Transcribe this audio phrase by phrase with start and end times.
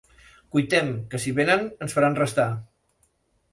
[0.55, 2.49] Cuitem, que si venen ens faran restar.